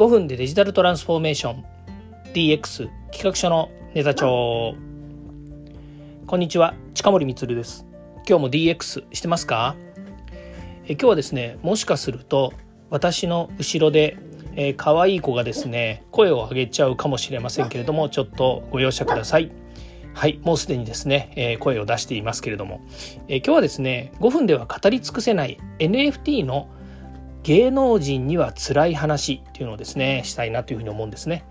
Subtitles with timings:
[0.00, 1.64] 5分でデジタルトランスフォーメーション。
[2.32, 4.74] DX 企画書のネタ帳。
[6.26, 7.84] こんにちは近森光です。
[8.26, 9.76] 今日も DX してますか？
[10.86, 12.54] え今日はですねもしかすると
[12.88, 14.16] 私の後ろで
[14.56, 19.52] えー、可愛い子がですね声を上げちゃうかもしれませんけれどもちょっとご容赦ください。
[20.14, 22.80] はいもうすでにですね、えー、声を出していますけれども、
[23.28, 26.70] えー、今日はですね5分では語り尽くせない NFT の
[27.42, 31.44] 芸能人には辛い話っていうのをですねしたいなというふうに思うんですね。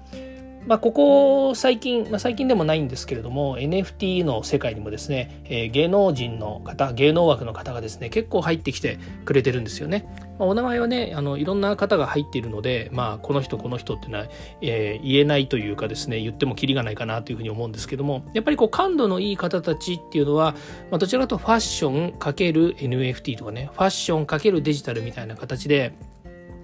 [0.67, 10.05] まあ、ここ最近、まあ、最近でもないんですけれども NFT の世界にもですね、えー、芸能人の方芸能枠の方がですね結構入ってきてくれてるんですよね。
[10.39, 14.27] まあ、お名前はねあのいろんな方が入っているので、まあ、この人この人っていうのは、
[14.62, 20.53] えー、言えないというかですね言ってもきりがないかなというふうに思うんですけどもやっぱりこう感度のいい方たちっていうのは、
[20.89, 25.93] まあ、どちらかとファッション ×NFT とかねファッション×デジタルみたいな形で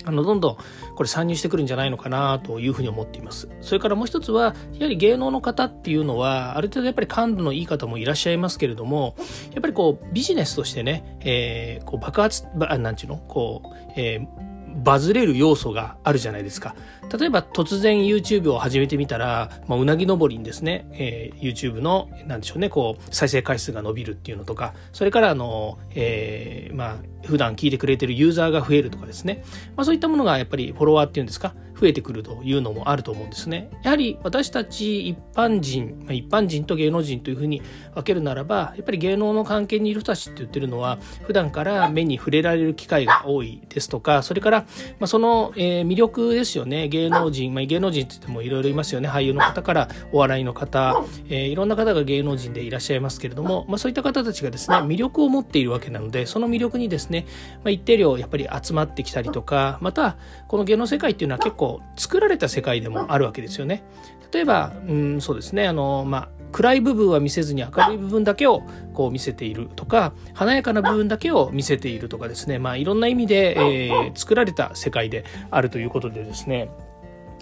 [0.06, 0.58] あのどんどん
[0.96, 3.50] これ参入してくるんじゃないのかなというふうに思っています。
[3.62, 9.16] それからもう一つはやはり芸能の方っていうのはある程度やっぱり感度のいい方もいらっしゃいますけれども
[9.52, 16.76] やっぱりこうビジネスとしてね、えー、こう爆発なんちゅうのこう、えーバズれる要素があるじゃないですか。
[17.18, 26.96] 例えば突然 YouTube を始めてみたら、まあ、うなぎ登りにですね、えー、YouTube の、なんでしょうね、こう、再生回数が伸びるっていうのとか、それからあの、えー、まあ、
[27.26, 29.44] 普段聞いてくれてるユーザーが増えるとかですね。
[29.76, 33.70] まあ、そういったものがやっぱりフォロワーっていうんですか、増えてくるというのもあると思うんですね。
[33.84, 37.62] やはり私たち一般人、まあ、一般人と芸能人というふうに
[37.94, 44.62] 分けるならば、やっぱり芸能の関係にいる人たちって言ってるのは、普段から目に触れられる機会が多いですとか、それから、
[45.00, 46.88] まあ、その、えー、魅力ですよね。
[46.88, 49.10] 芸能人、まあ、芸能人って言ってもいろいろいますよね。
[49.10, 57.26] 俳優の方からお笑いの方、えー、いろんな方が芸能人でいらっしゃいますけれども、まあ、そういった方たちがですね、魅力を持っているわけなので、その魅力にですね、
[57.64, 60.18] まあ、一定量やっぱり集まってきたりとか、また、
[60.48, 63.84] この芸能世界っていうのは結構作られた世界でもあるわけですよね。
[64.32, 68.64] 例えば、うん、そうですね、あの、まあ、暗い部分は見せずに明るい部分だけを
[68.94, 72.60] こう見せているとか華やかな部分だけを見せているとかですね。
[72.60, 76.70] まあいろんな意味で、えー、作られた世界であるということでですね。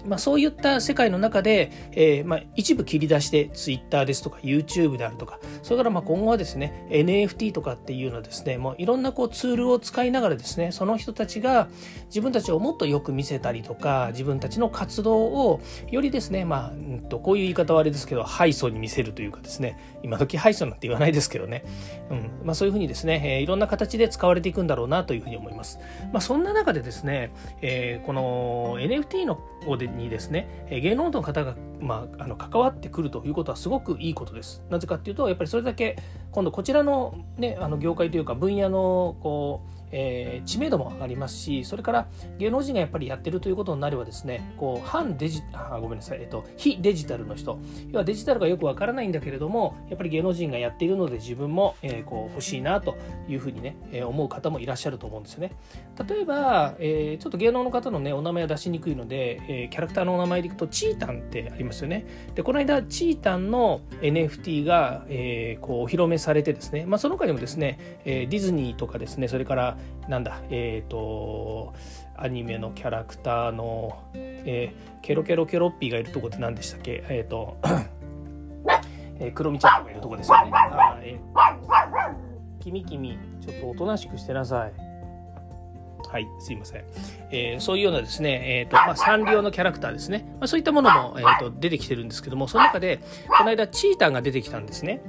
[0.06, 11.68] まあ、そういった世界の中で、えーまあ、一部切り出して Twitter ですとか YouTube であるとかそれからまあ今後はですね NFT とかっていうのはですねもういろんなこうツールを使いながらですねその人たちが
[12.06, 15.60] 自分たちをもっとよく見せたりとか自分たちの活動を
[15.90, 21.64] よりですねまあ、うんとこういう言い方はあれですけど敗訴に見せるというかですね今時敗訴なんて言わないですけどね、
[22.10, 25.78] うんまあ、そういうふうにですね、えー、いろんな形で使われていくんだろうなというふうに思います。
[26.12, 27.32] まあ、そんな中でですね、
[27.62, 34.62] えー、この NFT の方でにですね芸能人の方が、まあ、あの関わってくるということはすごくいいことです。
[34.70, 35.96] なぜかっていうとやっぱりそれだけ
[36.32, 47.58] 今度こちらの,、ね、あの業界というか分野のこうえー、知名度も上がりますしそれから芸能人がやっぱりやってるということになればですねこう反デジあごめんなさい、えっと、非デジタルの人。
[47.92, 52.96] 要はデジタルがよくわからないんだけれどもやっぱり芸能人がやっているので自分も、えー、こう欲しいなと
[53.28, 55.52] いうふうにね、えー、思う方もいらっしゃると思うんですよね。
[56.08, 62.04] 例えば、えー、ちょっと芸能の方のねお名前は出しにくいので、えー、キャラクターのお名前でいくとチータンってありますよね。
[62.34, 69.78] でこの間チータンの NFT が、えー、こうお披露目されてですね、まあ、その他にもですね、えー、ディズニーとかですねそれから
[70.08, 71.74] なんだえっ、ー、と
[72.16, 77.04] アニメのキャラクターの、えー、ケロケロケロッピーがいるとこって何でしたっけ？
[77.08, 77.56] えっ、ー、と
[79.20, 80.50] えー、クロミちゃんがいるとこですよね。
[80.52, 82.14] あえー、
[82.60, 84.72] 君君ちょっとおとなしくしてなさい。
[86.06, 86.84] はい、すいません。
[87.32, 90.24] えー、そういうようなですね、えっ、ー、と、まあ、サンリオのキャラクターですね。
[90.38, 93.00] まあ、そういったものも、えっ、ー、と、出てきてるんですけども、その中で、
[93.36, 95.00] この間、チータンが出てきたんですね。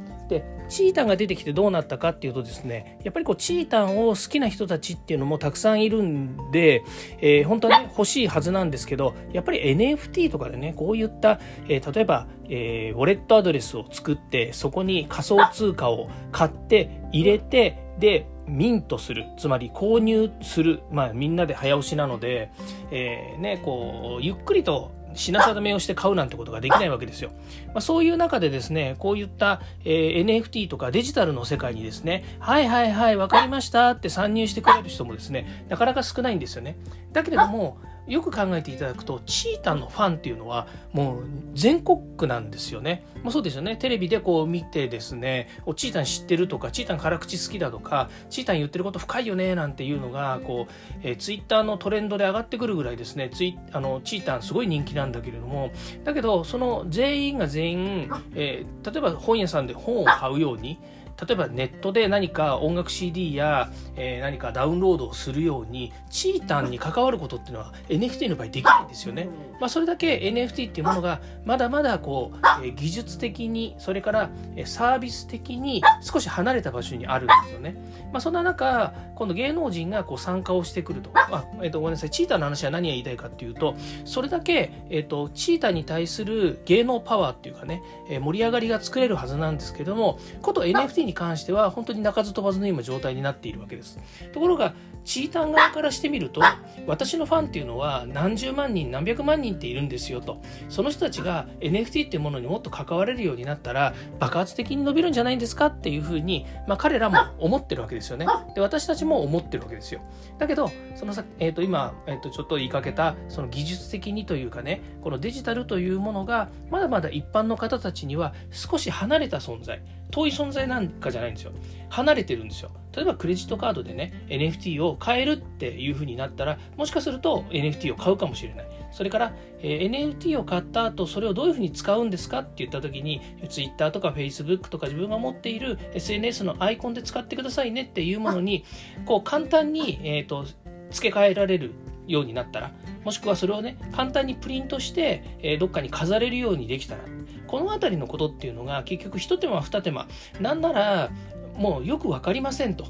[0.69, 6.83] チータンが出てきてどうなったかっていうとですねやっぱりこうチータンを好きな人たちっていうのもたくさんいるんで、
[7.19, 22.51] えー、本当はね欲しいはずなんですけどやっぱり NFT とかでねこういった、えー、例えば、えー、ウォレットアドレスを作ってそこに仮想通貨を買って入れてでミントするつまり購入するまあみんなで早押しなので、
[22.91, 27.31] えー、ねこうゆっくりと品定めをして買うなんてことができないわけですよ。
[27.67, 36.77] まあ、そういう中でですね、こういった、えー、NFT とかデジタルの世界にですね、はいはいはい、わかりましたって参入してくれる人もですね、なかなか少ないんですよね。
[37.13, 37.77] だけれども、
[38.07, 41.23] よく考えていただくとチータンのファンっていうのはもう
[41.53, 43.05] 全国区なんですよね。
[43.23, 43.75] まあ、そうですよね。
[43.75, 55.71] テレビでこう見てですね、おチータン知ってるとか、チータン辛口好きだとか、チータン言ってること深いよねなんていうのがこう、えー、ツイッターのトレンドで上がってくるぐらいですね、ツイあのチータンすごい人気なんだけれども、
[56.03, 60.77] だけどその全員が全員、えー、例えば本屋さんで本を買うように、
[61.21, 69.29] 例えばネットで何か音楽 CD や、えー、何かダウンロードをするようにチータンに関わることっていうのは NFT の場合できないんですよね。
[69.59, 74.29] まあ、それだけ NFT っていうものがまだまだこう、えー、技術的にそれから
[74.65, 77.75] サービス的に少し離れた場所にあるんですよね。
[78.11, 93.99] まあ、そんな中今度芸能人がこう参加をしてくるとあ、えー、とごめんなさいチーターの話は何が言いたいかっていうとそれだけ、えーと、チーターに対する芸能パワーっていうかね、えー、盛り上がりが作れるはずなんですけどもこと NFT に関しては本当に鳴かず飛ばずの今状態になっているわけです。
[94.33, 94.73] ところが
[95.05, 96.41] チータン側からしてみると
[96.87, 100.41] 私のファンっていうのは何十万人何百万人っているんですよと。
[100.67, 108.25] その人たちが NFT っていうものにもっと関われるようになったら爆発的に伸びるんじゃないんですかっていうふうに、まあ、彼らも思ってるわけですよね。
[108.55, 110.01] で私たちも思ってるわけですよ。
[110.37, 119.81] だけどそのさ、えー、と今、えー、とちょっと言いかけたその技術的にというかねこのデジタルというものがまだまだ一般の方たちには少し離れた存在
[120.11, 121.51] 遠い存在なんかじゃないんですよ。
[121.89, 122.71] 離れてるんですよ。
[122.95, 128.65] 例えばクレジットカードでね NFT を買えるっていう風になったらもしかすると NFT を買うかもしれない。
[128.91, 133.19] それから、えー、NFT を買った後それをどういうふうに使うんですかって言った時に
[133.49, 138.63] Twitter とか Facebook とか自分が持っている SNS のアイコンで使ってくださいねっていうものに
[139.05, 140.45] こう簡単に、えーと、
[140.91, 141.71] 付け替えられる
[142.07, 142.71] ようになったら
[143.03, 147.03] もしくはそれをね簡単にプリントして、えー、どっかに飾れるようにできたら
[147.47, 150.07] この辺りのことっていうのが結局一手間二手間。
[150.39, 151.11] なんなら
[151.57, 152.85] もうよく分かりませんと。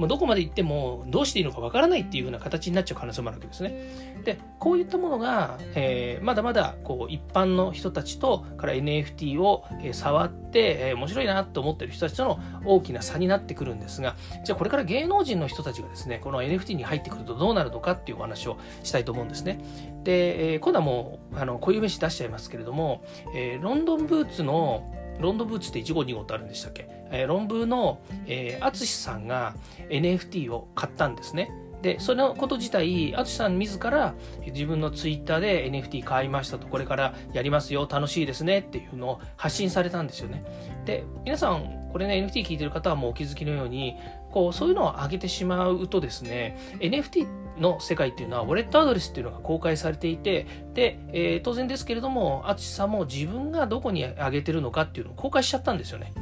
[0.00, 4.14] もうどこまで行ってもどうしていいのかわからないっていう風な形になっちゃう可能性もあるわけですね。
[4.24, 19.62] で、こういったものが、えー、まだまだこう一般の人たちとから NFT を触って、えー、面白いなと思ってる人たちとの大きな差になってくるんですが、じゃあこれから芸能人の人たちがですね、この NFT に入ってくるとどうなるのかっていうお話をしたいと思うんですね。
[20.02, 23.04] で、えー、今度はもう、あの、固有名詞出しちゃいますけれども、
[23.34, 29.54] え、ロンドンブーツのロンドブーツって1号2号ってあるんでしたっけ、えー、論文の淳、えー、さんが
[29.88, 31.50] NFT を買ったんですね。
[31.82, 34.14] で、そのこと自体、淳さん自ら
[34.46, 40.44] 自分のツイッターで NFT 買いましたと、これからやりますよ、楽しいですねっていうのを発信されたんですよね。
[40.84, 43.96] で、皆さん、これね、NFT 聞いてる方はもうお気づきのように、
[44.30, 47.26] こう、そういうのを上げてしまうとですね、NFT
[47.58, 56.12] の世界っていうのは、ウォレットアドレスっていうのが公開されていて、で、えー、当然ですけれども、淳さんも自分がどこに上げてるのかっていうのを公開しちゃったんですよね。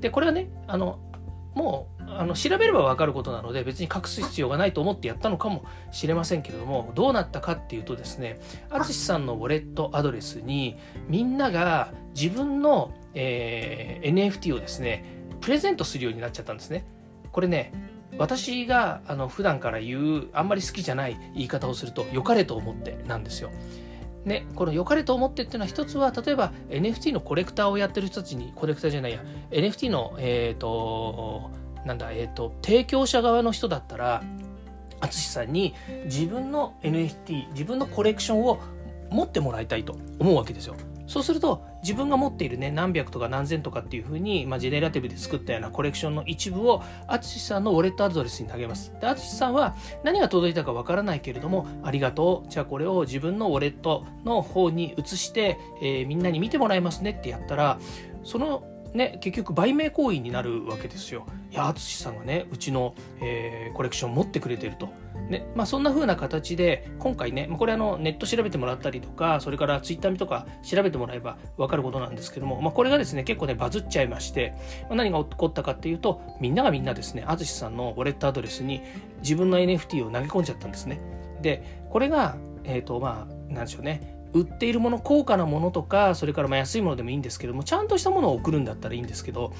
[0.00, 0.98] で、これはね、あの、
[1.54, 8.38] もうあの調べれば分かることなので別に隠す必要がないと思ってやったのかもしれませんけれどもどうなったかっていうとですね
[8.70, 10.76] 淳さんのウォレットアドレスに
[11.08, 15.04] みんなが自分の、えー、NFT をですね
[15.40, 16.84] プレゼントするようになっちゃったんですね。
[17.32, 17.72] これね
[18.18, 23.50] 私があの普段から言うあんまり好きじゃない言い方をすると良かれと思ってなんですよ。
[24.24, 31.50] ね、この良かれと思ってっていうのは一つは例えば NFT のコレクターをやってる人たちにコレクターじゃないや NFT のえっ、ー、と
[31.86, 34.22] なんだえっ、ー、と提供者側の人だったら
[35.00, 38.60] 淳さんに自分の NFT 自分のコレクションを
[39.10, 40.74] 持ってもらいたいと思うわけですよ。
[41.08, 48.92] そうすると自分が持っているね何百とか何千とかっていうふうに、まあ、ジェネラティブで作ったようなコレクションの一部を淳さんのウォレットアドレスに投げます。
[49.00, 49.74] で淳さんは
[50.04, 57.78] 何が届いたかわからないけれどもありがとうじゃあこれを自分のウォレットの方に移して、えー、みんなに見てもらいますねってやったら
[58.22, 58.62] その
[58.94, 61.26] ね、結局売名行為になるわけですよ。
[61.50, 64.88] いや淳さんがねうちの、えー、コレクション持ってくれてると。
[65.28, 78.82] ねまあ、そんな風な形で今回ねこれあのネット調べてもらったりとかそれからツイッター見とか調べてもらえば分かることなんですけども、まあ、これがですね結構ねバズっちゃいまして、まあ、何が起こったかっていうとみんながみんなですね淳さんのウォレットアドレスに
[79.22, 81.00] 自分の NFT を投げ込んじゃったんですね。
[81.42, 89.52] でこれがえっ、ー、とまあなんでしょうね売っているもの高価なものとかそれからま安いものでもいいんですけどもちゃんとしたものを送るんだったらいいんですけど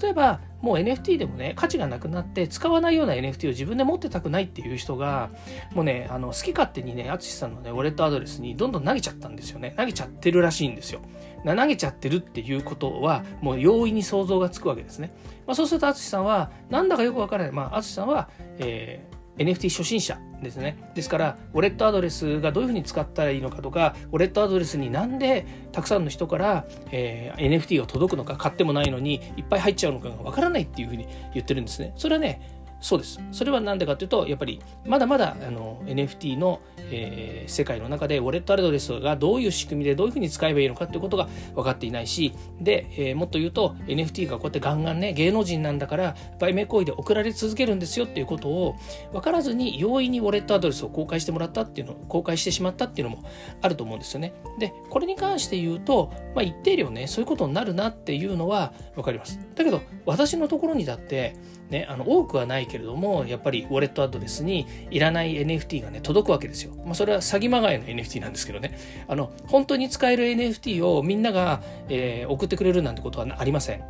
[0.00, 5.30] 例えばもう NFT でもね価値がなくなって使わないような NFT を自分で持ってたくないっていう人が
[5.74, 9.74] もうねあの好き勝手にね淳さんのねウォレットアドレスにどんどん投げちゃったんですよね。
[9.76, 11.00] 投げちゃってるらしいんですよ。
[11.44, 15.12] 投げちゃってるっていうことはもう容易に想像がつくわけですね、
[15.44, 17.52] まあ、そうすると淳さんはなんだかよくわからない。
[17.52, 20.76] まあ淳さんは、えー NFT 初心者ですね。
[20.94, 31.92] ですから、ウォレットアドレスがどういうふうに使ったらいいのかとか、ウォレットアドレスになんでたくさんの人から、えー、NFT が届くのか、買ってもないのにいっぱい入っちゃうのかがわからないっていうふうに言ってるんですね。
[31.96, 36.60] それはね、そうですそれは何でかというとやっぱりまだまだあの NFT の、
[36.90, 48.74] えー、世界の中でウォレットアドレスがどういう仕組みでどういうふうに使えばいいのかということが分かっていないしで、えー、もっと言うと NFT がこうやってガンガンね芸能人なんだから売名行為で送られ続けるんですよっていうことを
[49.12, 53.24] 分からずに容易にウォレットアドレスを公開してもらったっていうの公開してしまったっていうのも
[53.60, 54.34] あると思うんですよね。
[54.58, 59.38] でこれに関して言うと、まあ、一定量ねそういうことになるなっていうのは分かります。
[59.54, 61.36] だけど私のところにだって
[61.72, 66.74] ね、あの多くはないけれどもやっぱりウォレットアドレスにいらない NFT がね届くわけですよ。
[66.84, 73.82] まあ、それは詐欺まがいの NFT なんですけどねあの本当に使える NFT をみんなが、えー、送ってくれるなんてことはありません。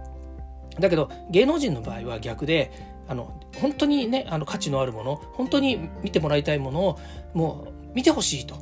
[0.78, 2.70] だけど芸能人の場合は逆で
[3.08, 7.00] あの本当にねあの価値のあるもの本当に見てもらいたいものを
[7.34, 8.54] もう見てほしいと。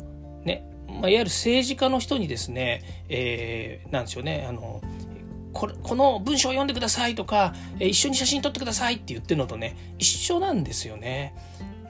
[0.44, 4.80] ねまあ、いわゆる政治家の人にですね、えー、なんでしょうねあの
[5.52, 11.34] これこの文章を読んでくださいとか、え一緒に写真撮ってくださいって言ってるのとね一緒なんですよね。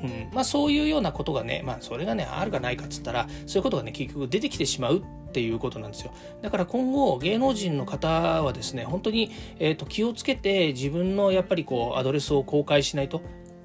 [0.02, 13.20] うんまあ、そういうようなことがね、まあ、それがねあるかないかっつったらそういうことがね結局出てきてしまうっていうことなんですよだから今後芸能人の方はですね本当に、えーと気をつけて自分のやっぱりこうアドレスを公開しないと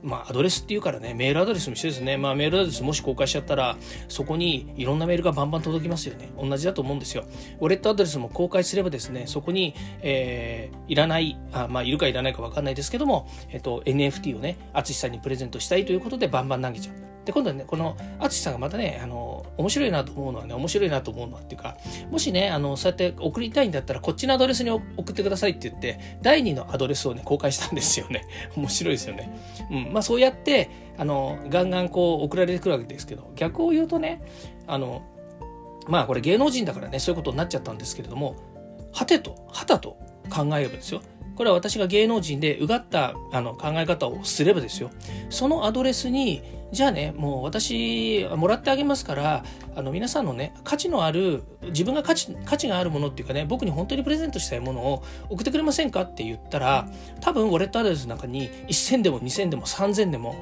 [0.05, 2.15] まあ、アドレスっていうからね、メールアドレスも一緒ですね。
[2.15, 3.75] まあ、メールアドレスもし公開しちゃったら、
[4.07, 6.29] そこにいろんなメールがバンバン届きますよね。
[6.39, 7.25] 同じだと思うんですよ。
[7.59, 17.14] ウォレットアドレスも公開すればですね、そこに、えー、いらない、あまあ、いるかいらないかわかんないですけども、えっと、NFT をね、淳さんにプレゼントしたいということで、バンバン投げちゃう。
[17.25, 21.77] で今度はねこの淳さんがまたねあの面白いなと思うのはね面白いなと思うのはっていうか
[22.11, 28.25] もしねあのそうやって送りたいんだったらこっちのアドレスに送ってくださいって言って第2のアドレスをね公開したんですよね。
[28.55, 29.37] 面白いですよね、
[29.71, 29.93] うん。
[29.93, 34.21] まあ、そうやってあのガンガンこう送られてくるわけですけど逆を言うとね
[34.67, 35.01] あの
[35.87, 38.35] まあこれ芸能人だからねそういうことになっちゃったんですけれども
[38.93, 39.97] はてとはたと
[40.29, 41.01] 考えればですよ。
[41.35, 44.89] これは私が芸能人でうがったあの考え方をすればですよ。
[45.29, 46.41] そのアドレスに
[46.75, 49.45] じゃあねもう私もらってあげますから
[49.77, 56.89] あの皆さんのね価値のある自分が価値価値があるものっていうかね僕に本当にプレゼントしたいものを送ってくれませんかって言ったら
[57.21, 60.35] 多分ウォレットアドレスの中に1000でも2000でも3000でも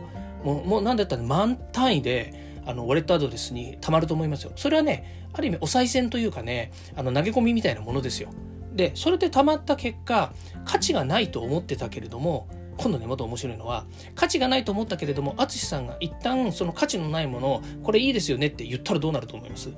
[0.43, 4.53] もうもう何だったら満単位であのウォレットアドレスにたまると思いますよ。
[4.55, 8.29] それはねある意味お賽銭というかねあの投げ込みみたいなものですよ。
[8.73, 10.33] でそれでたまった結果
[10.65, 19.69] 価値がないと思ってたけれども今度ねもっと面白いのは価値がないと思ったけれども淳さんが一旦その価値のないものをこれいいですよねって言ったらどうなると思います？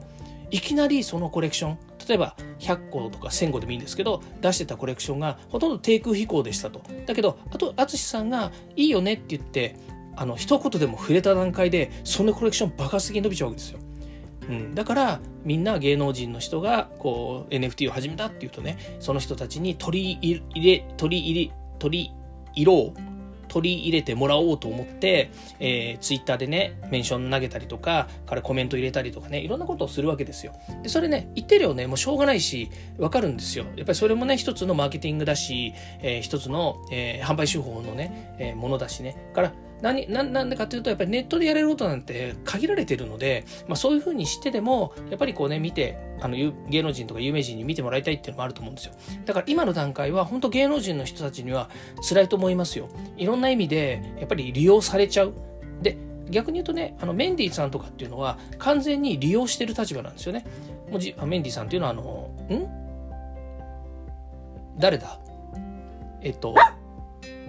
[0.52, 6.82] いきなりそのコレクション例えば100個とか1000個でもいいんですけど出してたコレクションがほとんど低空飛行でしたと。
[7.06, 9.75] だけどあと淳さんがいいよねって言って
[10.16, 13.80] あの一言でも触れた段階でそのコレクション爆発的に伸びちゃうわけですよ。
[14.48, 22.12] うん、だからみんな芸能人の人がこう NFT を始めたっていうとねその人たちに取り入れ取り入れ取り
[22.56, 22.94] 色を
[23.48, 30.54] 取り入れてもらおうと思って、えー、ツイッターでね、メンション投げたりとか、からコメント入れたりとかね、いろんなことをするわけですよ。
[30.84, 33.66] で、それね、言ってるよね、もうしょうがないし、わかるんですよ。
[33.78, 39.16] やっぱりそれもね、一つのマーケティングだし、えー、一つの、えー、販売手法のね、えー、ものだしね。
[39.34, 46.36] から何ななんでかというとやっぱりネットでやれることなんて限られてるので、まあ、そういうふうにしてでもやっぱりこうね見てあの
[46.70, 48.94] 芸能人とか有名人に見てもらいたいっていうのもあると思うんですよ。
[49.25, 51.70] だから今の段階は本当芸能人の人たちには
[52.08, 52.89] 辛いと思いますよ。
[53.17, 55.34] いろんな意味でやっぱり利用されちゃう。
[55.82, 55.98] で
[56.29, 60.46] 逆に言うとねあのメンディーさんとかっていうのは完全に利用してる立場なんですよね。
[60.89, 62.67] もうじメンディーさんっていうのはあのん？
[64.79, 65.20] 誰だ？
[66.22, 66.55] えっと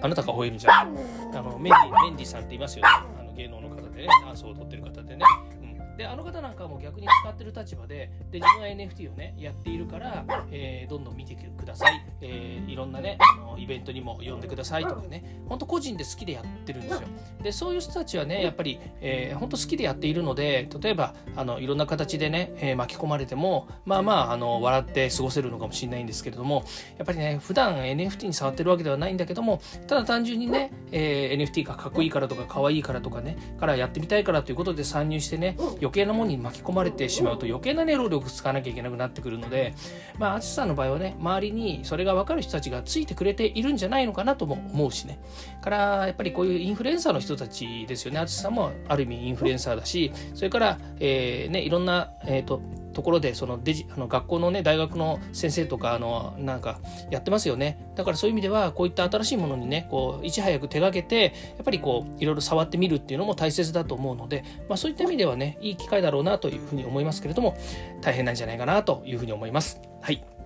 [0.01, 0.97] あなたが吠えるんじゃん。
[1.33, 2.89] あのメンディメンディさんっていますよね。
[3.19, 4.07] あの芸能の方でね。
[4.25, 5.25] ダンスを踊ってる方でね、
[5.61, 15.41] うん、であの方なんかも逆に使ってる立場でで自分は NFT をねやっているから、えー、どんどん見てください、えー、いろんなねあのイベントにも呼んでくださいとかね。
[15.47, 17.07] 本当個人で好きでやってるんですよ。
[17.41, 26.65] でそういう人たちはねやっぱり、えー、本当好きでやっているので例えばあのいろんな形でね、えー、巻き込まれてもまあまああの笑って過ごせるのかもしれないんですけれども
[26.97, 39.73] やっぱりね普段 NFT に触ってるわけではないんだけどもただ単純にね、えー、NFT がかっこいいからとか可愛いからとかねからやってみたいからということで参入してね余計なものに巻き込まれてしまうと余計なね労力使わなきゃいけなくなってくるので
[40.17, 45.19] まあ淳さんの場合はね周りにそれが分かる人たちがついてくれているんじゃないのかなとも思うしね。
[45.61, 48.19] からやっぱりこういうインフルエンサーの人たちですよね。
[48.19, 52.61] 淳さんもある意味インフルエンサーだしそれから、えーね、いろんな、えーと
[52.97, 56.79] ところでそのデジあの学校のね大学の先生とかあのなんか
[57.11, 57.77] やってますよね。
[57.93, 61.25] だからそういう意味ではこういった新しいものにねこういち早く手がけて
[61.57, 67.55] やっぱりこういろいろ触ってみるっていうのも大切だと思うので、まあ、そういった意味ではねいい機会だろうなというふうに思いますけれども
[68.01, 69.79] 大変なんじゃないかなというふうに思います。
[70.01, 70.36] はい。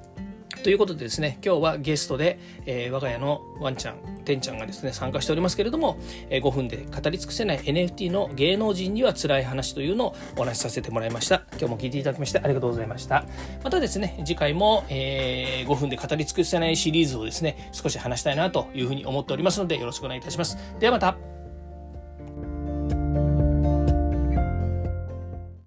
[0.64, 5.98] ということでですね今日はゲストで、えー、我が家のワンちゃんてんちゃんがですね参加しておりますけれども、
[6.30, 11.44] えー、5分で語り尽くせない NFT の芸能人には辛い話というのをお話しさせてもらいました。
[11.52, 13.26] 今日も聞いていただきましてありがとうございました。
[13.64, 20.58] またですね次回も、えー、5分で語り尽くせないシリーズをですね少し話したいなというふうに思っておりますのでよろしくお願いいたします。
[20.80, 21.41] ではまた。